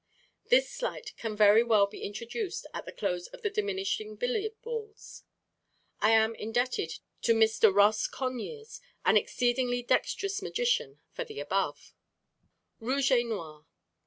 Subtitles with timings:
[0.47, 5.21] This sleight can very well be introduced at the close of the "Diminishing Billiard Balls."
[5.99, 7.71] I am indebted to Mr.
[7.71, 11.93] Ross Conyears, an exceedingly dexterous magician, for the above.
[12.79, 13.67] Rouge et Noir.